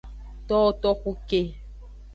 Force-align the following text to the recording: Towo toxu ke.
Towo 0.47 0.69
toxu 0.81 1.11
ke. 1.29 1.41